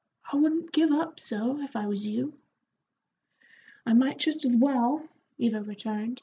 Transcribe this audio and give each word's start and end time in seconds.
"I 0.33 0.35
wouldn't 0.35 0.71
give 0.71 0.89
up 0.89 1.19
so, 1.19 1.59
if 1.61 1.75
I 1.75 1.85
was 1.85 2.07
you." 2.07 2.33
"I 3.85 3.93
might 3.93 4.17
jest 4.17 4.43
as 4.45 4.55
well," 4.55 5.07
Eva 5.37 5.61
returned. 5.61 6.19